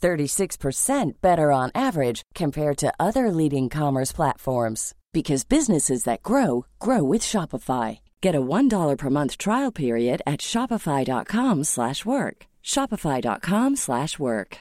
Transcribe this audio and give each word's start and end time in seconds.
36% 0.00 1.20
better 1.20 1.52
on 1.52 1.70
average 1.74 2.22
compared 2.34 2.78
to 2.78 2.92
other 2.98 3.30
leading 3.30 3.68
commerce 3.68 4.12
platforms 4.12 4.94
because 5.12 5.44
businesses 5.44 6.04
that 6.04 6.22
grow 6.22 6.64
grow 6.78 7.02
with 7.02 7.20
Shopify. 7.22 8.00
Get 8.20 8.34
a 8.34 8.40
$1 8.40 8.96
per 8.96 9.10
month 9.10 9.36
trial 9.38 9.72
period 9.72 10.22
at 10.26 10.40
shopify.com/work. 10.40 12.46
shopify.com/work. 12.62 14.58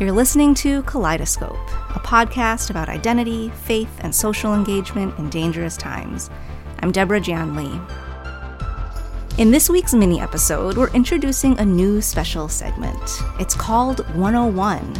You're 0.00 0.10
listening 0.10 0.56
to 0.56 0.82
Kaleidoscope, 0.82 1.70
a 1.94 2.00
podcast 2.00 2.68
about 2.68 2.88
identity, 2.88 3.50
faith, 3.50 4.00
and 4.00 4.12
social 4.12 4.52
engagement 4.52 5.16
in 5.20 5.30
dangerous 5.30 5.76
times. 5.76 6.30
I'm 6.80 6.90
Deborah 6.90 7.20
Jian 7.20 7.56
Lee. 7.56 7.80
In 9.36 9.50
this 9.50 9.68
week's 9.68 9.92
mini 9.92 10.20
episode, 10.20 10.76
we're 10.76 10.92
introducing 10.92 11.58
a 11.58 11.64
new 11.64 12.00
special 12.00 12.48
segment. 12.48 13.20
It's 13.40 13.56
called 13.56 14.08
101. 14.14 14.94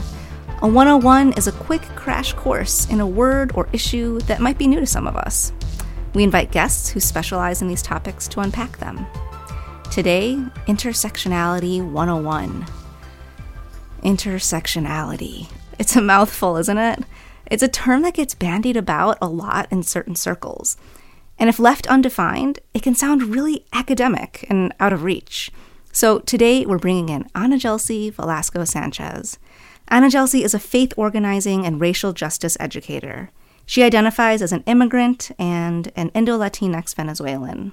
A 0.60 0.66
101 0.66 1.34
is 1.34 1.46
a 1.46 1.52
quick 1.52 1.82
crash 1.94 2.32
course 2.32 2.90
in 2.90 2.98
a 2.98 3.06
word 3.06 3.52
or 3.54 3.68
issue 3.72 4.18
that 4.22 4.40
might 4.40 4.58
be 4.58 4.66
new 4.66 4.80
to 4.80 4.86
some 4.86 5.06
of 5.06 5.14
us. 5.14 5.52
We 6.14 6.24
invite 6.24 6.50
guests 6.50 6.88
who 6.88 6.98
specialize 6.98 7.62
in 7.62 7.68
these 7.68 7.80
topics 7.80 8.26
to 8.26 8.40
unpack 8.40 8.78
them. 8.78 9.06
Today, 9.92 10.34
Intersectionality 10.66 11.80
101. 11.88 12.66
Intersectionality. 14.02 15.46
It's 15.78 15.94
a 15.94 16.02
mouthful, 16.02 16.56
isn't 16.56 16.78
it? 16.78 17.04
It's 17.46 17.62
a 17.62 17.68
term 17.68 18.02
that 18.02 18.14
gets 18.14 18.34
bandied 18.34 18.76
about 18.76 19.16
a 19.22 19.28
lot 19.28 19.68
in 19.70 19.84
certain 19.84 20.16
circles. 20.16 20.76
And 21.38 21.48
if 21.48 21.58
left 21.58 21.86
undefined, 21.88 22.60
it 22.72 22.82
can 22.82 22.94
sound 22.94 23.34
really 23.34 23.66
academic 23.72 24.46
and 24.48 24.72
out 24.78 24.92
of 24.92 25.02
reach. 25.02 25.50
So 25.92 26.18
today 26.20 26.66
we're 26.66 26.78
bringing 26.78 27.08
in 27.08 27.28
Ana 27.34 27.56
Gelsi 27.56 28.12
Velasco 28.12 28.64
Sanchez. 28.64 29.38
Ana 29.88 30.08
Gelsi 30.08 30.42
is 30.42 30.54
a 30.54 30.58
faith 30.58 30.92
organizing 30.96 31.66
and 31.66 31.80
racial 31.80 32.12
justice 32.12 32.56
educator. 32.58 33.30
She 33.66 33.82
identifies 33.82 34.42
as 34.42 34.52
an 34.52 34.64
immigrant 34.66 35.30
and 35.38 35.90
an 35.96 36.10
Indo 36.10 36.38
Latinx 36.38 36.94
Venezuelan. 36.94 37.72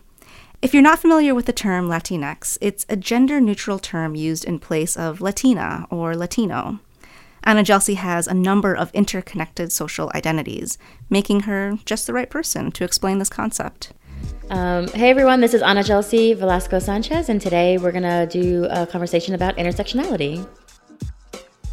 If 0.61 0.73
you're 0.73 0.83
not 0.83 0.99
familiar 0.99 1.33
with 1.33 1.47
the 1.47 1.53
term 1.53 1.87
Latinx, 1.87 2.57
it's 2.61 2.85
a 2.87 2.95
gender 2.95 3.41
neutral 3.41 3.79
term 3.79 4.13
used 4.15 4.45
in 4.45 4.59
place 4.59 4.95
of 4.95 5.19
Latina 5.19 5.87
or 5.89 6.15
Latino. 6.15 6.79
Ana 7.43 7.63
Gelsi 7.63 7.95
has 7.95 8.27
a 8.27 8.33
number 8.33 8.73
of 8.75 8.91
interconnected 8.93 9.71
social 9.71 10.11
identities, 10.13 10.77
making 11.09 11.41
her 11.41 11.77
just 11.85 12.05
the 12.05 12.13
right 12.13 12.29
person 12.29 12.71
to 12.71 12.83
explain 12.83 13.17
this 13.17 13.29
concept. 13.29 13.93
Um, 14.51 14.87
hey 14.89 15.09
everyone, 15.09 15.41
this 15.41 15.53
is 15.53 15.61
Ana 15.61 15.81
Gelsi 15.81 16.37
Velasco 16.37 16.77
Sanchez, 16.77 17.29
and 17.29 17.41
today 17.41 17.77
we're 17.77 17.91
gonna 17.91 18.27
do 18.27 18.67
a 18.69 18.85
conversation 18.85 19.33
about 19.33 19.57
intersectionality. 19.57 20.45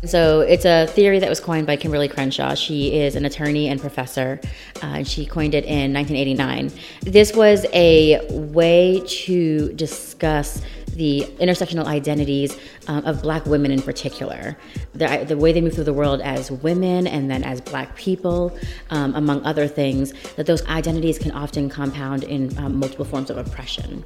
So 0.05 0.41
it's 0.41 0.65
a 0.65 0.87
theory 0.87 1.19
that 1.19 1.29
was 1.29 1.41
coined 1.41 1.67
by 1.67 1.77
Kimberlé 1.77 2.09
Crenshaw. 2.09 2.55
She 2.55 2.95
is 2.95 3.17
an 3.17 3.25
attorney 3.25 3.69
and 3.69 3.81
professor, 3.81 4.41
uh, 4.77 4.87
and 4.87 5.09
she 5.09 5.27
coined 5.27 5.55
it 5.55 5.65
in 5.65 5.93
1989. 5.93 6.71
This 7.03 7.35
was 7.35 7.67
a 7.75 8.25
way 8.31 9.03
to 9.07 9.73
discuss 9.73 10.63
the 10.97 11.23
intersectional 11.39 11.87
identities 11.87 12.57
um, 12.87 13.05
of 13.05 13.23
black 13.23 13.45
women 13.47 13.71
in 13.71 13.83
particular, 13.83 14.57
the, 14.95 15.25
the, 15.27 15.37
way 15.37 15.53
they 15.53 15.61
move 15.61 15.75
through 15.75 15.85
the 15.85 15.93
world 15.93 16.21
as 16.21 16.51
women 16.51 17.07
and 17.07 17.31
then 17.31 17.45
as 17.45 17.61
black 17.61 17.97
people, 17.97 18.57
um, 18.91 19.15
among 19.15 19.45
other 19.45 19.69
things, 19.69 20.13
that 20.37 20.47
those 20.47 20.65
identities 20.67 21.19
can 21.19 21.31
often 21.33 21.69
compound 21.69 22.25
in 22.25 22.57
um, 22.59 22.79
multiple 22.79 23.05
forms 23.05 23.31
of 23.31 23.37
oppression 23.37 24.05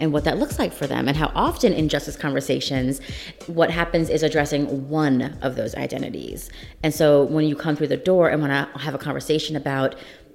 and 0.00 0.12
what 0.12 0.24
that 0.24 0.38
looks 0.38 0.58
like 0.58 0.72
for 0.72 0.86
them, 0.86 1.06
and 1.06 1.16
how 1.16 1.30
often 1.34 1.74
in 1.74 1.88
justice 1.88 2.16
conversations, 2.16 3.00
what 3.46 3.70
happens 3.70 4.08
is 4.08 4.22
addressing 4.22 4.88
one 4.88 5.38
of 5.42 5.56
those 5.56 5.74
identities. 5.74 6.50
And 6.82 6.92
so 6.92 7.24
when 7.24 7.46
you 7.46 7.54
come 7.54 7.76
through 7.76 7.88
the 7.88 7.98
door 7.98 8.30
and 8.30 8.40
want 8.40 8.72
to 8.72 8.78
have 8.78 8.94
a 8.94 8.98
conversation 8.98 9.56
about 9.56 9.94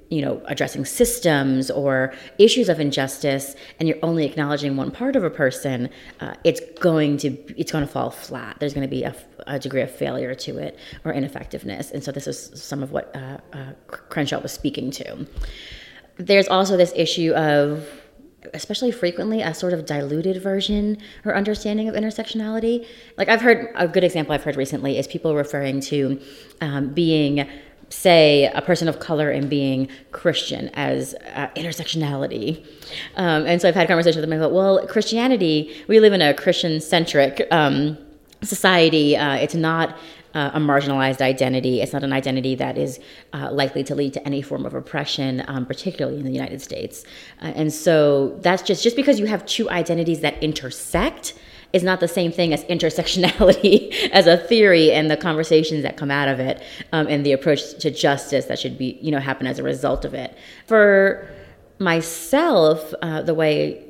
you 0.09 0.21
know 0.21 0.41
addressing 0.45 0.85
systems 0.85 1.71
or 1.71 2.13
issues 2.37 2.69
of 2.69 2.79
injustice 2.79 3.55
and 3.79 3.87
you're 3.89 3.97
only 4.03 4.25
acknowledging 4.25 4.77
one 4.77 4.91
part 4.91 5.15
of 5.15 5.23
a 5.23 5.29
person 5.29 5.89
uh, 6.19 6.33
it's 6.43 6.61
going 6.79 7.17
to 7.17 7.29
it's 7.59 7.71
going 7.71 7.85
to 7.85 7.91
fall 7.91 8.11
flat. 8.11 8.57
There's 8.59 8.73
going 8.73 8.87
to 8.87 8.95
be 8.95 9.03
a, 9.03 9.15
a, 9.47 9.59
degree 9.59 9.81
of 9.81 9.91
failure 9.91 10.35
to 10.35 10.57
it 10.57 10.77
or 11.03 11.13
ineffectiveness. 11.13 11.91
And 11.91 12.03
so 12.03 12.11
this 12.11 12.27
is 12.27 12.51
some 12.61 12.83
of 12.83 12.91
what 12.91 13.15
uh, 13.15 13.37
uh, 13.53 13.71
crenshaw 13.87 14.39
was 14.39 14.51
speaking 14.51 14.91
to. 14.91 15.27
There's 16.17 16.47
also 16.47 16.77
this 16.77 16.93
issue 16.95 17.33
of 17.33 17.87
especially 18.53 18.91
frequently 18.91 19.41
a 19.41 19.53
sort 19.55 19.73
of 19.73 19.87
diluted 19.87 20.41
version 20.41 20.97
or 21.25 21.35
understanding 21.35 21.89
of 21.89 21.95
intersectionality. 21.95 22.85
Like 23.17 23.27
i've 23.27 23.41
heard 23.41 23.71
a 23.75 23.87
good 23.87 24.03
example 24.03 24.33
i've 24.33 24.43
heard 24.43 24.55
recently 24.55 24.97
is 24.99 25.07
people 25.07 25.35
referring 25.35 25.79
to 25.81 26.21
um, 26.61 26.93
being 26.93 27.49
say 27.89 28.45
a 28.53 28.61
person 28.61 28.87
of 28.87 28.99
color 28.99 29.29
and 29.29 29.49
being 29.49 29.87
Christian 30.11 30.69
as 30.73 31.13
uh, 31.35 31.47
intersectionality. 31.55 32.65
Um, 33.15 33.45
and 33.45 33.61
so 33.61 33.69
I've 33.69 33.75
had 33.75 33.87
conversations 33.87 34.17
with 34.17 34.29
them 34.29 34.37
about, 34.37 34.53
well, 34.53 34.85
Christianity, 34.87 35.75
we 35.87 35.99
live 35.99 36.13
in 36.13 36.21
a 36.21 36.33
Christian 36.33 36.81
centric 36.81 37.47
um, 37.51 37.97
society. 38.41 39.15
Uh, 39.15 39.35
it's 39.35 39.55
not 39.55 39.97
uh, 40.35 40.51
a 40.53 40.59
marginalized 40.59 41.21
identity. 41.21 41.81
It's 41.81 41.93
not 41.93 42.03
an 42.03 42.11
identity 42.11 42.55
that 42.55 42.77
is 42.77 42.99
uh, 43.33 43.51
likely 43.51 43.83
to 43.85 43.95
lead 43.95 44.13
to 44.13 44.25
any 44.25 44.41
form 44.41 44.65
of 44.65 44.73
oppression, 44.73 45.43
um, 45.47 45.65
particularly 45.65 46.19
in 46.19 46.25
the 46.25 46.31
United 46.31 46.61
States. 46.61 47.05
Uh, 47.41 47.53
and 47.55 47.73
so 47.73 48.37
that's 48.41 48.61
just 48.61 48.83
just 48.83 48.97
because 48.97 49.19
you 49.19 49.27
have 49.27 49.45
two 49.45 49.69
identities 49.69 50.19
that 50.19 50.41
intersect 50.43 51.33
is 51.75 51.83
not 51.83 51.99
the 51.99 52.07
same 52.07 52.31
thing 52.31 52.53
as 52.53 52.63
intersectionality 52.65 53.93
as 54.11 54.27
a 54.27 54.37
theory 54.37 54.93
and 54.93 55.11
the 55.11 55.17
conversations 55.17 55.83
that 55.83 55.97
come 55.97 56.09
out 56.09 56.29
of 56.29 56.39
it 56.39 56.63
um, 56.93 57.05
and 57.07 57.25
the 57.25 57.33
approach 57.33 57.77
to 57.77 57.91
justice 57.91 58.45
that 58.45 58.57
should 58.57 58.77
be 58.77 58.97
you 59.01 59.11
know 59.11 59.19
happen 59.19 59.45
as 59.45 59.59
a 59.59 59.63
result 59.63 60.05
of 60.05 60.13
it 60.13 60.35
for 60.65 61.27
myself 61.77 62.93
uh, 63.01 63.21
the 63.21 63.33
way 63.33 63.83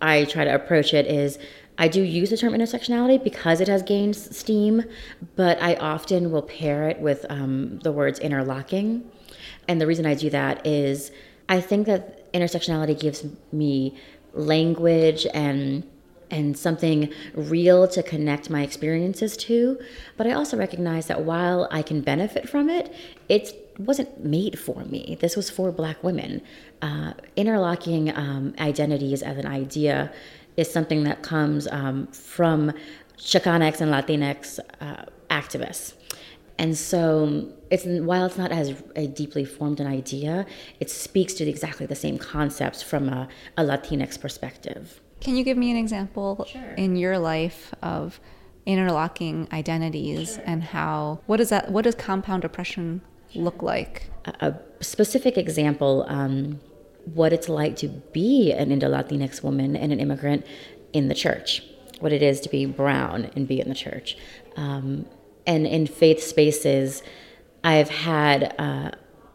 i 0.00 0.24
try 0.24 0.44
to 0.44 0.54
approach 0.54 0.94
it 0.94 1.06
is 1.06 1.36
I 1.78 1.88
do 1.88 2.02
use 2.02 2.30
the 2.30 2.36
term 2.36 2.52
intersectionality 2.52 3.24
because 3.24 3.60
it 3.60 3.66
has 3.66 3.82
gained 3.82 4.14
steam, 4.14 4.84
but 5.36 5.60
I 5.60 5.74
often 5.76 6.30
will 6.30 6.42
pair 6.42 6.88
it 6.90 7.00
with 7.00 7.24
um, 7.30 7.78
the 7.78 7.90
words 7.90 8.18
interlocking. 8.18 9.10
And 9.66 9.80
the 9.80 9.86
reason 9.86 10.04
I 10.04 10.14
do 10.14 10.28
that 10.30 10.66
is 10.66 11.10
I 11.48 11.62
think 11.62 11.86
that 11.86 12.30
intersectionality 12.34 13.00
gives 13.00 13.24
me 13.52 13.96
language 14.34 15.26
and 15.32 15.82
and 16.32 16.58
something 16.58 17.12
real 17.34 17.86
to 17.86 18.02
connect 18.02 18.50
my 18.50 18.62
experiences 18.62 19.36
to. 19.36 19.78
But 20.16 20.26
I 20.26 20.32
also 20.32 20.56
recognize 20.56 21.06
that 21.06 21.22
while 21.24 21.68
I 21.70 21.82
can 21.82 22.00
benefit 22.00 22.48
from 22.48 22.68
it, 22.68 22.92
it 23.28 23.72
wasn't 23.78 24.24
made 24.24 24.58
for 24.58 24.84
me. 24.86 25.16
This 25.20 25.36
was 25.36 25.50
for 25.50 25.70
Black 25.70 26.02
women. 26.02 26.42
Uh, 26.80 27.12
interlocking 27.36 28.16
um, 28.16 28.54
identities 28.58 29.22
as 29.22 29.36
an 29.36 29.46
idea 29.46 30.12
is 30.56 30.72
something 30.72 31.04
that 31.04 31.22
comes 31.22 31.68
um, 31.68 32.06
from 32.08 32.72
Chicanx 33.18 33.80
and 33.80 33.92
Latinx 33.92 34.58
uh, 34.80 35.04
activists. 35.30 35.94
And 36.58 36.76
so 36.76 37.48
it's 37.70 37.84
while 37.84 38.24
it's 38.26 38.38
not 38.38 38.52
as 38.52 38.82
a 38.96 39.06
deeply 39.06 39.44
formed 39.44 39.80
an 39.80 39.86
idea, 39.86 40.46
it 40.80 40.90
speaks 40.90 41.34
to 41.34 41.48
exactly 41.48 41.86
the 41.86 41.94
same 41.94 42.18
concepts 42.18 42.82
from 42.82 43.08
a, 43.08 43.28
a 43.56 43.62
Latinx 43.62 44.18
perspective. 44.20 45.01
Can 45.22 45.36
you 45.36 45.44
give 45.44 45.56
me 45.56 45.70
an 45.70 45.76
example 45.76 46.46
sure. 46.50 46.74
in 46.76 46.96
your 46.96 47.18
life 47.18 47.72
of 47.80 48.20
interlocking 48.66 49.48
identities 49.52 50.38
and 50.38 50.62
how 50.62 51.20
what 51.26 51.36
does 51.36 51.48
that 51.50 51.70
what 51.70 51.84
does 51.84 51.94
compound 51.94 52.44
oppression 52.44 53.00
look 53.34 53.62
like? 53.62 54.10
A, 54.24 54.48
a 54.80 54.84
specific 54.84 55.38
example, 55.38 56.04
um, 56.08 56.60
what 57.14 57.32
it's 57.32 57.48
like 57.48 57.76
to 57.76 57.88
be 57.88 58.52
an 58.52 58.70
Indo-Latinx 58.70 59.42
woman 59.42 59.76
and 59.76 59.92
an 59.92 60.00
immigrant 60.00 60.44
in 60.92 61.08
the 61.08 61.14
church, 61.14 61.62
what 62.00 62.12
it 62.12 62.22
is 62.22 62.40
to 62.40 62.48
be 62.48 62.66
brown 62.66 63.30
and 63.36 63.46
be 63.46 63.60
in 63.60 63.68
the 63.68 63.74
church, 63.74 64.16
um, 64.56 65.06
and 65.46 65.66
in 65.66 65.86
faith 65.86 66.22
spaces, 66.22 67.02
I've 67.62 67.90
had. 67.90 68.54
Uh, 68.58 68.90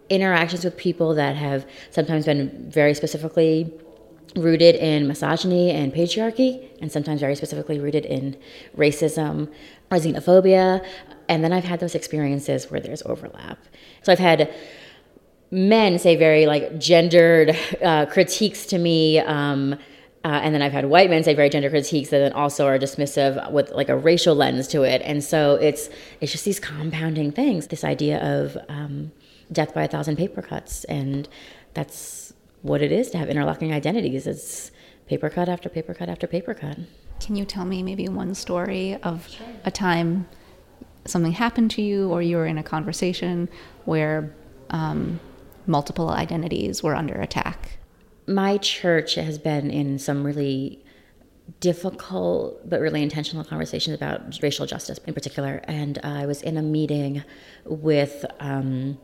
interactions 0.10 0.63
with 0.63 0.78
people 0.78 1.16
that 1.16 1.36
have 1.36 1.66
sometimes 1.92 2.25
been 2.25 2.72
very 2.72 2.94
specifically 2.94 3.69
rooted 4.35 4.75
in 4.75 5.07
misogyny 5.07 5.71
and 5.71 5.94
patriarchy, 5.94 6.69
and 6.81 6.91
sometimes 6.91 7.21
very 7.21 7.35
specifically 7.35 7.79
rooted 7.79 8.06
in 8.06 8.38
racism 8.75 9.51
or 9.91 9.97
xenophobia. 9.97 10.85
And 11.29 11.44
then 11.44 11.51
I've 11.51 11.63
had 11.63 11.79
those 11.79 11.95
experiences 11.95 12.69
where 12.69 12.79
there's 12.79 13.01
overlap. 13.03 13.59
So 14.03 14.12
I've 14.12 14.19
had 14.19 14.53
men 15.51 15.97
say 16.00 16.15
very 16.15 16.45
like 16.45 16.77
gendered 16.77 17.57
uh, 17.81 18.06
critiques 18.07 18.65
to 18.68 18.77
me. 18.77 19.19
Um, 19.19 19.75
uh, 20.24 20.41
and 20.44 20.53
then 20.53 20.62
I've 20.62 20.73
had 20.73 20.85
white 20.85 21.09
men 21.09 21.23
say 21.23 21.33
very 21.33 21.50
gender 21.50 21.69
critiques 21.69 22.09
that 22.09 22.19
then 22.19 22.33
also 22.33 22.65
are 22.65 22.77
dismissive 22.77 23.51
with 23.51 23.71
like 23.71 23.88
a 23.88 23.95
racial 23.95 24.35
lens 24.35 24.68
to 24.69 24.83
it. 24.83 25.01
And 25.06 25.23
so 25.23 25.56
it's 25.56 25.89
it's 26.19 26.31
just 26.31 26.44
these 26.44 26.59
compounding 26.59 27.31
things. 27.31 27.68
This 27.68 27.83
idea 27.83 28.21
of 28.21 28.57
um, 28.68 29.12
death 29.51 29.73
by 29.73 29.83
a 29.83 29.88
thousand 29.88 30.18
paper 30.18 30.41
cuts, 30.41 30.83
and 30.85 31.30
that's 31.75 32.33
what 32.62 32.81
it 32.81 32.92
is 32.92 33.09
to 33.12 33.18
have 33.18 33.30
interlocking 33.30 33.74
identities. 33.74 34.27
It's 34.27 34.71
paper 35.07 35.30
cut 35.30 35.50
after 35.50 35.69
paper 35.69 35.94
cut 35.94 36.09
after 36.09 36.27
paper 36.27 36.54
cut. 36.54 36.77
Can 37.19 37.36
you 37.36 37.45
tell 37.45 37.65
me 37.65 37.81
maybe 37.81 38.07
one 38.09 38.36
story 38.36 38.95
of 38.95 39.27
sure. 39.27 39.48
a 39.65 39.71
time 39.71 40.27
something 41.06 41.31
happened 41.31 41.71
to 41.71 41.81
you, 41.81 42.12
or 42.12 42.21
you 42.21 42.38
were 42.38 42.45
in 42.45 42.57
a 42.57 42.63
conversation 42.63 43.50
where 43.86 44.36
um, 44.69 45.19
multiple 45.65 46.09
identities 46.09 46.83
were 46.83 46.95
under 46.95 47.15
attack? 47.15 47.77
My 48.27 48.57
church 48.57 49.15
has 49.15 49.38
been 49.38 49.71
in 49.71 50.00
some 50.00 50.25
really 50.25 50.83
difficult 51.62 52.69
but 52.69 52.81
really 52.81 53.01
intentional 53.01 53.44
conversations 53.44 53.95
about 53.95 54.38
racial 54.42 54.65
justice 54.65 55.00
in 55.07 55.13
particular. 55.13 55.62
And 55.63 55.98
I 56.04 56.25
was 56.25 56.42
in 56.42 56.57
a 56.57 56.62
meeting 56.62 57.24
with 57.65 58.25
um, 58.42 58.98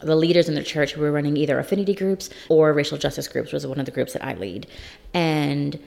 the 0.00 0.16
leaders 0.16 0.48
in 0.48 0.54
the 0.54 0.62
church 0.62 0.92
who 0.92 1.00
were 1.00 1.12
running 1.12 1.36
either 1.36 1.58
affinity 1.58 1.94
groups 1.94 2.30
or 2.48 2.72
racial 2.72 2.98
justice 2.98 3.28
groups 3.28 3.52
was 3.52 3.66
one 3.66 3.80
of 3.80 3.86
the 3.86 3.92
groups 3.92 4.12
that 4.12 4.24
I 4.24 4.34
lead. 4.34 4.66
And 5.14 5.78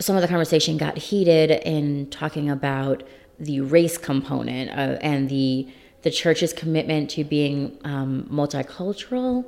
some 0.00 0.16
of 0.16 0.22
the 0.22 0.28
conversation 0.28 0.76
got 0.76 0.96
heated 0.96 1.50
in 1.50 2.08
talking 2.10 2.48
about 2.48 3.02
the 3.38 3.60
race 3.60 3.98
component 3.98 4.70
and 4.70 5.28
the 5.28 5.68
the 6.02 6.10
church's 6.10 6.52
commitment 6.52 7.10
to 7.10 7.24
being 7.24 7.76
um, 7.82 8.28
multicultural, 8.30 9.44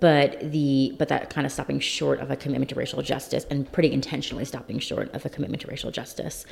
but 0.00 0.38
the 0.52 0.94
but 0.96 1.08
that 1.08 1.28
kind 1.28 1.44
of 1.44 1.52
stopping 1.52 1.80
short 1.80 2.20
of 2.20 2.30
a 2.30 2.36
commitment 2.36 2.68
to 2.70 2.76
racial 2.76 3.02
justice 3.02 3.44
and 3.50 3.70
pretty 3.72 3.92
intentionally 3.92 4.44
stopping 4.44 4.78
short 4.78 5.12
of 5.12 5.26
a 5.26 5.28
commitment 5.28 5.62
to 5.62 5.68
racial 5.68 5.90
justice. 5.90 6.46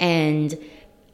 And 0.00 0.58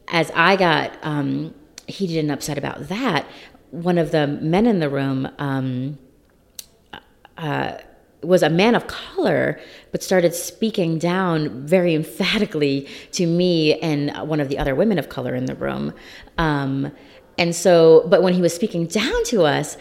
as 0.09 0.31
I 0.35 0.57
got 0.57 0.97
um, 1.03 1.55
heated 1.87 2.19
and 2.19 2.31
upset 2.31 2.57
about 2.57 2.89
that, 2.89 3.27
one 3.71 3.99
of 3.99 4.11
the 4.11 4.27
men 4.27 4.67
in 4.67 4.81
the 4.81 4.89
room 4.89 5.29
um, 5.39 5.99
uh, 7.37 7.79
was 8.23 8.43
a 8.43 8.51
man 8.51 8.75
of 8.75 8.87
color, 8.87 9.61
but 9.93 10.03
started 10.03 10.35
speaking 10.35 10.99
down 10.99 11.67
very 11.67 11.95
emphatically 11.95 12.89
to 13.13 13.27
me 13.27 13.79
and 13.81 14.11
one 14.29 14.41
of 14.41 14.49
the 14.49 14.59
other 14.59 14.75
women 14.75 14.99
of 14.99 15.09
color 15.09 15.35
in 15.35 15.47
the 15.47 15.55
room. 15.55 15.93
Um, 16.39 16.93
and 17.39 17.55
so, 17.55 18.07
but 18.09 18.23
when 18.23 18.33
he 18.33 18.41
was 18.41 18.55
speaking 18.55 18.87
down 18.87 19.25
to 19.25 19.43
us, 19.43 19.77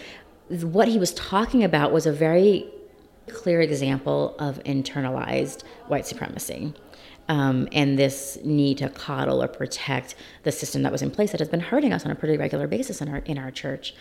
what 0.50 0.88
he 0.88 1.00
was 1.00 1.14
talking 1.14 1.64
about 1.64 1.92
was 1.92 2.06
a 2.06 2.12
very 2.12 2.70
clear 3.30 3.62
example 3.62 4.36
of 4.38 4.62
internalized 4.64 5.64
white 5.88 6.06
supremacy 6.06 6.74
um, 7.28 7.68
and 7.72 7.98
this 7.98 8.38
need 8.44 8.78
to 8.80 8.90
coddle 8.90 9.42
or 9.42 9.48
protect 9.48 10.16
the 10.44 10.52
system 10.52 10.84
that 10.84 10.92
was 10.92 11.02
in 11.02 11.12
place 11.12 11.32
that 11.32 11.40
has 11.40 11.50
been 11.50 11.60
hurting 11.60 11.94
us 11.94 12.06
on 12.06 12.12
a 12.12 12.16
pretty 12.16 12.38
regular 12.38 12.68
basis 12.68 13.02
in 13.02 13.10
our 13.10 13.18
in 13.20 13.38
our 13.38 13.52
church. 13.52 13.96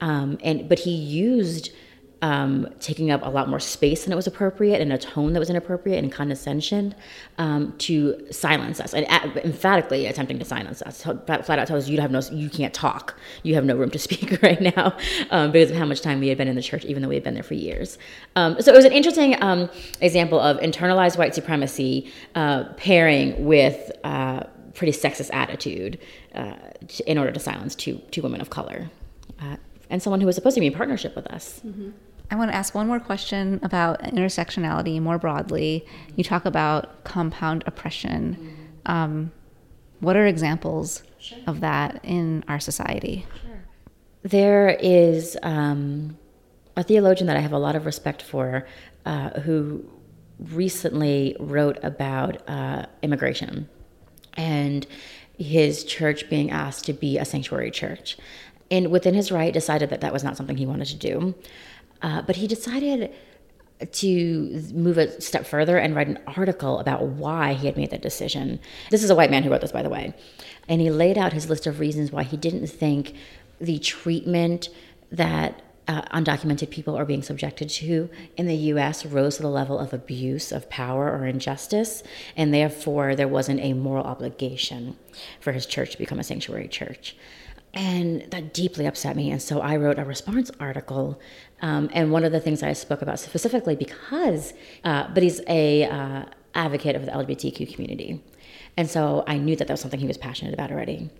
Um, 0.00 0.38
and 0.42 0.68
but 0.68 0.80
he 0.80 0.94
used 0.94 1.70
um, 2.20 2.68
taking 2.80 3.10
up 3.10 3.20
a 3.24 3.28
lot 3.28 3.48
more 3.48 3.60
space 3.60 4.04
than 4.04 4.12
it 4.12 4.16
was 4.16 4.26
appropriate 4.26 4.80
and 4.80 4.92
a 4.92 4.98
tone 4.98 5.32
that 5.34 5.38
was 5.38 5.50
inappropriate 5.50 6.02
and 6.02 6.12
condescension 6.12 6.94
um, 7.38 7.72
to 7.78 8.26
silence 8.32 8.80
us 8.80 8.92
and 8.92 9.06
emphatically 9.44 10.06
attempting 10.06 10.38
to 10.38 10.44
silence 10.44 10.82
us. 10.82 11.02
Flat 11.02 11.50
out 11.50 11.66
tells 11.68 11.84
us 11.84 11.88
you 11.88 12.00
have 12.00 12.10
no, 12.10 12.20
you 12.32 12.50
can't 12.50 12.74
talk. 12.74 13.16
You 13.44 13.54
have 13.54 13.64
no 13.64 13.76
room 13.76 13.90
to 13.90 13.98
speak 14.08 14.42
right 14.42 14.60
now 14.60 14.96
um, 15.30 15.52
because 15.52 15.70
of 15.70 15.76
how 15.76 15.84
much 15.84 16.00
time 16.00 16.18
we 16.18 16.28
had 16.28 16.38
been 16.38 16.48
in 16.48 16.56
the 16.56 16.62
church, 16.62 16.84
even 16.84 17.02
though 17.02 17.08
we 17.08 17.14
had 17.14 17.24
been 17.24 17.34
there 17.34 17.42
for 17.42 17.54
years. 17.54 17.98
Um, 18.34 18.60
so 18.60 18.72
it 18.72 18.76
was 18.76 18.84
an 18.84 18.92
interesting 18.92 19.40
um, 19.42 19.70
example 20.00 20.40
of 20.40 20.58
internalized 20.58 21.18
white 21.18 21.34
supremacy 21.34 22.10
uh, 22.34 22.64
pairing 22.76 23.44
with 23.44 23.92
uh, 24.02 24.42
pretty 24.74 24.92
sexist 24.92 25.30
attitude 25.32 25.98
uh, 26.34 26.54
in 27.06 27.18
order 27.18 27.32
to 27.32 27.40
silence 27.40 27.74
two 27.74 27.98
two 28.10 28.22
women 28.22 28.40
of 28.40 28.50
color. 28.50 28.90
Uh, 29.40 29.56
and 29.90 30.02
someone 30.02 30.20
who 30.20 30.26
was 30.26 30.34
supposed 30.34 30.54
to 30.54 30.60
be 30.60 30.66
in 30.66 30.72
partnership 30.72 31.14
with 31.16 31.26
us. 31.28 31.60
Mm-hmm. 31.64 31.90
I 32.30 32.36
want 32.36 32.50
to 32.50 32.56
ask 32.56 32.74
one 32.74 32.86
more 32.86 33.00
question 33.00 33.58
about 33.62 34.02
intersectionality 34.02 35.00
more 35.00 35.18
broadly. 35.18 35.86
You 36.14 36.24
talk 36.24 36.44
about 36.44 37.04
compound 37.04 37.64
oppression. 37.66 38.56
Um, 38.86 39.32
what 40.00 40.16
are 40.16 40.26
examples 40.26 41.02
sure. 41.18 41.38
of 41.46 41.60
that 41.60 42.00
in 42.04 42.44
our 42.48 42.60
society? 42.60 43.26
Sure. 43.42 43.64
There 44.22 44.76
is 44.80 45.38
um, 45.42 46.18
a 46.76 46.82
theologian 46.82 47.26
that 47.28 47.36
I 47.36 47.40
have 47.40 47.52
a 47.52 47.58
lot 47.58 47.76
of 47.76 47.86
respect 47.86 48.22
for 48.22 48.66
uh, 49.06 49.40
who 49.40 49.88
recently 50.38 51.34
wrote 51.40 51.78
about 51.82 52.48
uh, 52.48 52.86
immigration 53.02 53.68
and 54.34 54.86
his 55.36 55.82
church 55.84 56.28
being 56.28 56.50
asked 56.50 56.84
to 56.86 56.92
be 56.92 57.18
a 57.18 57.24
sanctuary 57.24 57.70
church. 57.70 58.18
And 58.70 58.90
within 58.90 59.14
his 59.14 59.32
right, 59.32 59.52
decided 59.52 59.90
that 59.90 60.00
that 60.02 60.12
was 60.12 60.22
not 60.22 60.36
something 60.36 60.56
he 60.56 60.66
wanted 60.66 60.88
to 60.88 60.96
do. 60.96 61.34
Uh, 62.02 62.22
but 62.22 62.36
he 62.36 62.46
decided 62.46 63.12
to 63.92 64.62
move 64.72 64.98
a 64.98 65.20
step 65.20 65.46
further 65.46 65.78
and 65.78 65.94
write 65.94 66.08
an 66.08 66.18
article 66.26 66.80
about 66.80 67.02
why 67.02 67.54
he 67.54 67.66
had 67.66 67.76
made 67.76 67.90
that 67.90 68.02
decision. 68.02 68.58
This 68.90 69.04
is 69.04 69.10
a 69.10 69.14
white 69.14 69.30
man 69.30 69.42
who 69.42 69.50
wrote 69.50 69.60
this, 69.60 69.72
by 69.72 69.82
the 69.82 69.88
way. 69.88 70.14
And 70.68 70.80
he 70.80 70.90
laid 70.90 71.16
out 71.16 71.32
his 71.32 71.48
list 71.48 71.66
of 71.66 71.78
reasons 71.80 72.10
why 72.10 72.24
he 72.24 72.36
didn't 72.36 72.66
think 72.66 73.14
the 73.60 73.78
treatment 73.78 74.68
that 75.10 75.62
uh, 75.86 76.02
undocumented 76.12 76.68
people 76.68 76.96
are 76.96 77.06
being 77.06 77.22
subjected 77.22 77.68
to 77.70 78.10
in 78.36 78.46
the 78.46 78.54
US 78.54 79.06
rose 79.06 79.36
to 79.36 79.42
the 79.42 79.48
level 79.48 79.78
of 79.78 79.94
abuse 79.94 80.52
of 80.52 80.68
power 80.68 81.10
or 81.10 81.24
injustice, 81.24 82.02
and 82.36 82.52
therefore 82.52 83.16
there 83.16 83.28
wasn't 83.28 83.60
a 83.60 83.72
moral 83.72 84.04
obligation 84.04 84.96
for 85.40 85.52
his 85.52 85.64
church 85.64 85.92
to 85.92 85.98
become 85.98 86.18
a 86.18 86.24
sanctuary 86.24 86.68
church. 86.68 87.16
And 87.74 88.22
that 88.30 88.54
deeply 88.54 88.86
upset 88.86 89.14
me. 89.14 89.30
And 89.30 89.40
so 89.40 89.60
I 89.60 89.76
wrote 89.76 89.98
a 89.98 90.04
response 90.04 90.50
article. 90.58 91.20
Um, 91.60 91.90
and 91.92 92.10
one 92.10 92.24
of 92.24 92.32
the 92.32 92.40
things 92.40 92.62
I 92.62 92.72
spoke 92.72 93.02
about 93.02 93.20
specifically 93.20 93.76
because, 93.76 94.54
uh, 94.84 95.08
but 95.12 95.22
he's 95.22 95.40
a 95.46 95.84
uh, 95.84 96.24
advocate 96.54 96.96
of 96.96 97.04
the 97.04 97.12
LGBTQ 97.12 97.72
community. 97.72 98.22
And 98.76 98.88
so 98.88 99.24
I 99.26 99.38
knew 99.38 99.56
that 99.56 99.66
that 99.66 99.74
was 99.74 99.80
something 99.80 100.00
he 100.00 100.06
was 100.06 100.18
passionate 100.18 100.54
about 100.54 100.70
already. 100.70 101.10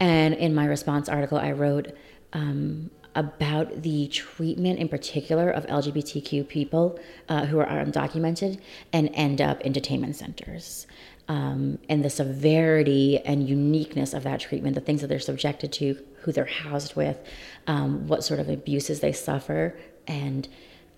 And 0.00 0.34
in 0.34 0.54
my 0.54 0.66
response 0.66 1.08
article, 1.08 1.38
I 1.38 1.52
wrote 1.52 1.92
um, 2.32 2.90
about 3.14 3.82
the 3.82 4.08
treatment 4.08 4.78
in 4.78 4.88
particular 4.88 5.50
of 5.50 5.66
LGBTQ 5.66 6.46
people 6.48 6.98
uh, 7.28 7.46
who 7.46 7.58
are 7.58 7.66
undocumented 7.66 8.60
and 8.92 9.10
end 9.14 9.40
up 9.40 9.60
in 9.62 9.72
detainment 9.72 10.14
centers 10.14 10.86
um, 11.28 11.78
and 11.88 12.04
the 12.04 12.10
severity 12.10 13.18
and 13.18 13.48
uniqueness 13.48 14.14
of 14.14 14.22
that 14.22 14.40
treatment, 14.40 14.74
the 14.74 14.80
things 14.80 15.02
that 15.02 15.08
they're 15.08 15.18
subjected 15.18 15.72
to, 15.74 16.02
who 16.22 16.32
they're 16.32 16.46
housed 16.46 16.96
with, 16.96 17.18
um, 17.66 18.06
what 18.06 18.24
sort 18.24 18.40
of 18.40 18.48
abuses 18.48 19.00
they 19.00 19.12
suffer, 19.12 19.78
and 20.06 20.48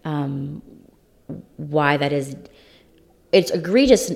um, 0.04 0.62
why 1.56 1.96
that 1.96 2.12
is. 2.12 2.36
It's 3.32 3.50
egregious, 3.50 4.10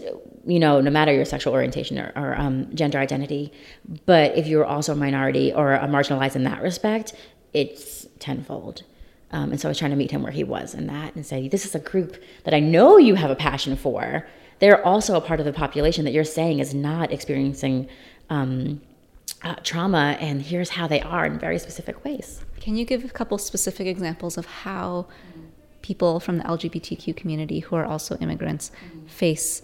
you 0.45 0.59
know, 0.59 0.81
no 0.81 0.91
matter 0.91 1.13
your 1.13 1.25
sexual 1.25 1.53
orientation 1.53 1.99
or, 1.99 2.13
or 2.17 2.37
um, 2.37 2.75
gender 2.75 2.99
identity. 2.99 3.53
But 4.07 4.37
if 4.37 4.47
you're 4.49 4.65
also 4.65 4.93
a 4.93 4.97
minority 4.97 5.53
or 5.53 5.75
a 5.75 5.87
marginalized 5.87 6.35
in 6.35 6.45
that 6.45 6.63
respect, 6.63 7.13
it's 7.55 8.07
tenfold. 8.19 8.83
Um, 9.31 9.51
and 9.51 9.61
so 9.61 9.69
I 9.69 9.71
was 9.71 9.79
trying 9.79 9.91
to 9.91 9.97
meet 9.97 10.11
him 10.11 10.23
where 10.23 10.33
he 10.33 10.45
was 10.45 10.75
in 10.75 10.87
that 10.89 11.15
and 11.17 11.25
say, 11.25 11.49
this 11.49 11.65
is 11.65 11.75
a 11.75 11.81
group 11.81 12.23
that 12.45 12.55
I 12.55 12.61
know 12.61 12.99
you 12.99 13.15
have 13.15 13.31
a 13.31 13.37
passion 13.37 13.75
for 13.77 14.27
they're 14.59 14.85
also 14.85 15.17
a 15.17 15.21
part 15.21 15.41
of 15.41 15.47
the 15.47 15.53
population 15.53 16.05
that 16.05 16.13
you're 16.13 16.25
saying 16.25 16.59
is 16.59 16.75
not 16.75 17.13
experiencing 17.13 17.89
um, 18.31 18.81
uh, 19.43 19.57
trauma, 19.63 20.17
and 20.21 20.43
here's 20.43 20.71
how 20.71 20.87
they 20.87 21.01
are 21.01 21.27
in 21.27 21.39
very 21.39 21.59
specific 21.59 22.05
ways. 22.05 22.41
Can 22.61 22.77
you 22.77 22.85
give 22.85 23.05
a 23.05 23.09
couple 23.09 23.37
specific 23.37 23.87
examples 23.87 24.39
of 24.39 24.47
how 24.47 25.07
people 25.83 26.19
from 26.19 26.39
the 26.39 26.45
LGBTQ 26.45 27.15
community 27.15 27.61
who 27.61 27.77
are 27.77 27.85
also 27.85 28.17
immigrants 28.19 28.71
face 29.07 29.63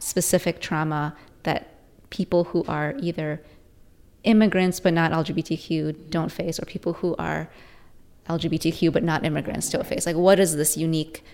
specific 0.00 0.60
trauma 0.60 1.16
that 1.44 1.74
people 2.10 2.44
who 2.44 2.64
are 2.66 2.96
either 3.00 3.40
immigrants 4.28 4.78
but 4.78 4.92
not 4.92 5.10
LGBTQ 5.10 6.10
don't 6.10 6.30
face, 6.30 6.60
or 6.60 6.66
people 6.66 6.92
who 6.92 7.16
are 7.18 7.50
LGBTQ 8.28 8.92
but 8.92 9.02
not 9.02 9.24
immigrants 9.24 9.70
don't 9.70 9.86
face? 9.86 10.06
Like, 10.06 10.16
what 10.16 10.38
is 10.38 10.54
this 10.54 10.76
unique 10.76 11.24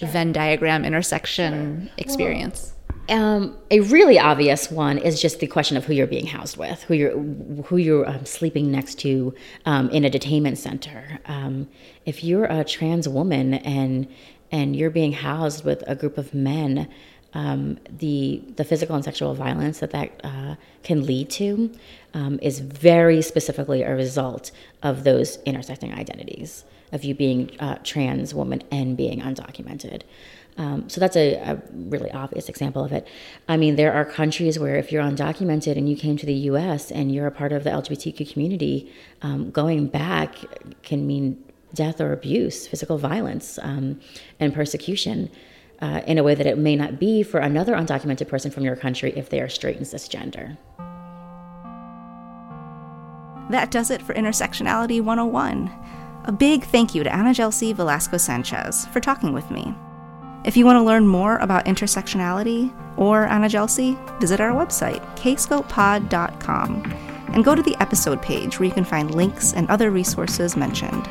Venn 0.00 0.32
diagram 0.32 0.84
intersection 0.84 1.90
experience? 1.96 2.74
Um, 3.08 3.58
a 3.70 3.80
really 3.80 4.18
obvious 4.18 4.70
one 4.70 4.96
is 4.98 5.20
just 5.20 5.40
the 5.40 5.46
question 5.46 5.76
of 5.76 5.84
who 5.84 5.92
you're 5.92 6.06
being 6.06 6.26
housed 6.26 6.56
with, 6.56 6.82
who 6.84 6.94
you're 6.94 7.18
who 7.64 7.76
you're 7.76 8.08
um, 8.08 8.24
sleeping 8.24 8.70
next 8.70 8.98
to 9.00 9.34
um, 9.66 9.90
in 9.90 10.04
a 10.04 10.10
detainment 10.10 10.56
center. 10.56 11.18
Um, 11.26 11.68
if 12.06 12.22
you're 12.22 12.44
a 12.44 12.64
trans 12.64 13.08
woman 13.08 13.54
and 13.54 14.06
and 14.52 14.76
you're 14.76 14.90
being 14.90 15.12
housed 15.12 15.64
with 15.64 15.82
a 15.86 15.96
group 15.96 16.16
of 16.16 16.32
men, 16.32 16.88
um, 17.34 17.78
the 17.88 18.42
the 18.56 18.64
physical 18.64 18.94
and 18.94 19.04
sexual 19.04 19.34
violence 19.34 19.80
that 19.80 19.90
that 19.90 20.20
uh, 20.24 20.56
can 20.82 21.06
lead 21.06 21.30
to 21.30 21.72
um, 22.14 22.38
is 22.42 22.60
very 22.60 23.22
specifically 23.22 23.82
a 23.82 23.94
result 23.94 24.50
of 24.82 25.04
those 25.04 25.38
intersecting 25.44 25.92
identities 25.92 26.64
of 26.92 27.04
you 27.04 27.14
being 27.14 27.50
a 27.58 27.78
trans 27.82 28.34
woman 28.34 28.62
and 28.70 28.96
being 28.96 29.20
undocumented. 29.20 30.02
Um, 30.58 30.88
so 30.90 31.00
that's 31.00 31.16
a, 31.16 31.36
a, 31.36 31.62
really 31.72 32.10
obvious 32.10 32.50
example 32.50 32.84
of 32.84 32.92
it. 32.92 33.08
I 33.48 33.56
mean, 33.56 33.76
there 33.76 33.94
are 33.94 34.04
countries 34.04 34.58
where 34.58 34.76
if 34.76 34.92
you're 34.92 35.02
undocumented 35.02 35.78
and 35.78 35.88
you 35.88 35.96
came 35.96 36.18
to 36.18 36.26
the 36.26 36.34
U.S. 36.34 36.90
and 36.90 37.14
you're 37.14 37.26
a 37.26 37.30
part 37.30 37.52
of 37.52 37.64
the 37.64 37.70
LGBTQ 37.70 38.30
community, 38.30 38.92
um, 39.22 39.50
going 39.50 39.86
back 39.86 40.36
can 40.82 41.06
mean 41.06 41.42
death 41.72 42.02
or 42.02 42.12
abuse, 42.12 42.66
physical 42.66 42.98
violence, 42.98 43.58
um, 43.62 43.98
and 44.38 44.52
persecution. 44.52 45.30
Uh, 45.82 46.00
in 46.06 46.16
a 46.16 46.22
way 46.22 46.32
that 46.32 46.46
it 46.46 46.56
may 46.56 46.76
not 46.76 47.00
be 47.00 47.24
for 47.24 47.40
another 47.40 47.74
undocumented 47.74 48.28
person 48.28 48.52
from 48.52 48.62
your 48.62 48.76
country 48.76 49.12
if 49.16 49.28
they 49.30 49.40
are 49.40 49.48
straight 49.48 49.76
and 49.78 49.84
cisgender. 49.84 50.56
That 53.50 53.72
does 53.72 53.90
it 53.90 54.00
for 54.00 54.14
Intersectionality 54.14 55.02
101. 55.02 55.70
A 56.24 56.32
big 56.32 56.62
thank 56.62 56.94
you 56.94 57.02
to 57.02 57.12
Ana 57.12 57.30
Gelsi 57.30 57.74
Velasco 57.74 58.16
Sanchez 58.16 58.86
for 58.86 59.00
talking 59.00 59.32
with 59.32 59.50
me. 59.50 59.74
If 60.44 60.56
you 60.56 60.64
want 60.64 60.76
to 60.76 60.82
learn 60.82 61.06
more 61.06 61.38
about 61.38 61.66
intersectionality 61.66 62.72
or 62.96 63.26
Ana 63.26 63.48
Gelsi, 63.48 63.98
visit 64.20 64.40
our 64.40 64.52
website, 64.52 65.04
kscopepod.com, 65.16 66.82
and 67.34 67.44
go 67.44 67.54
to 67.56 67.62
the 67.62 67.76
episode 67.80 68.22
page 68.22 68.58
where 68.58 68.68
you 68.68 68.74
can 68.74 68.84
find 68.84 69.14
links 69.14 69.52
and 69.52 69.68
other 69.68 69.90
resources 69.90 70.56
mentioned. 70.56 71.08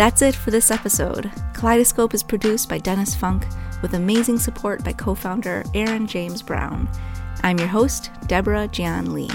That's 0.00 0.22
it 0.22 0.34
for 0.34 0.50
this 0.50 0.70
episode. 0.70 1.30
Kaleidoscope 1.52 2.14
is 2.14 2.22
produced 2.22 2.70
by 2.70 2.78
Dennis 2.78 3.14
Funk 3.14 3.46
with 3.82 3.92
amazing 3.92 4.38
support 4.38 4.82
by 4.82 4.94
co 4.94 5.14
founder 5.14 5.62
Aaron 5.74 6.06
James 6.06 6.40
Brown. 6.40 6.88
I'm 7.42 7.58
your 7.58 7.68
host, 7.68 8.10
Deborah 8.26 8.66
Jian 8.68 9.12
Lee. 9.12 9.28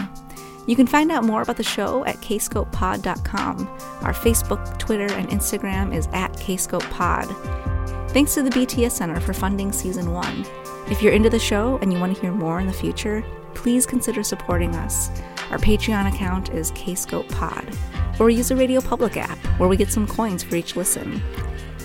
You 0.66 0.76
can 0.76 0.88
find 0.88 1.12
out 1.12 1.24
more 1.24 1.44
about 1.44 1.58
the 1.58 1.64
show 1.64 2.04
at 2.06 2.16
kscopepod.com. 2.16 3.68
Our 4.02 4.14
Facebook, 4.14 4.80
Twitter, 4.80 5.14
and 5.14 5.30
Instagram 5.30 5.94
is 5.94 6.08
at 6.14 6.34
kscopepod. 6.34 8.10
Thanks 8.10 8.34
to 8.34 8.42
the 8.42 8.50
BTS 8.50 8.94
Center 8.94 9.20
for 9.20 9.34
funding 9.34 9.72
season 9.72 10.14
one. 10.14 10.48
If 10.90 11.04
you're 11.04 11.14
into 11.14 11.30
the 11.30 11.38
show 11.38 11.78
and 11.84 11.94
you 11.94 12.00
want 12.00 12.16
to 12.16 12.22
hear 12.22 12.32
more 12.32 12.60
in 12.60 12.66
the 12.66 12.74
future, 12.74 13.24
please 13.54 13.86
consider 13.86 14.24
supporting 14.24 14.74
us. 14.74 15.12
Our 15.52 15.60
Patreon 15.60 16.12
account 16.12 16.50
is 16.50 16.72
kscopepod, 16.72 17.78
or 18.20 18.30
use 18.30 18.50
the 18.50 18.56
Radio 18.56 18.82
Public 18.82 19.18
app, 19.18 19.38
where 19.60 19.70
we 19.70 19.78
get 19.78 19.92
some 19.92 20.08
coins 20.08 20.44
for 20.44 20.56
each 20.56 20.76
listen. 20.76 21.22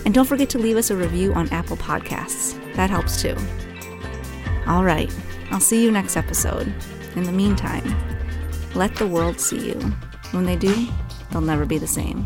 And 0.05 0.13
don't 0.13 0.25
forget 0.25 0.49
to 0.51 0.59
leave 0.59 0.77
us 0.77 0.89
a 0.89 0.95
review 0.95 1.33
on 1.33 1.49
Apple 1.49 1.77
Podcasts. 1.77 2.57
That 2.75 2.89
helps 2.89 3.21
too. 3.21 3.35
All 4.67 4.83
right, 4.83 5.13
I'll 5.51 5.59
see 5.59 5.83
you 5.83 5.91
next 5.91 6.17
episode. 6.17 6.73
In 7.15 7.23
the 7.23 7.31
meantime, 7.31 7.83
let 8.73 8.95
the 8.95 9.07
world 9.07 9.39
see 9.39 9.69
you. 9.69 9.79
When 10.31 10.45
they 10.45 10.55
do, 10.55 10.87
they'll 11.31 11.41
never 11.41 11.65
be 11.65 11.77
the 11.77 11.87
same. 11.87 12.25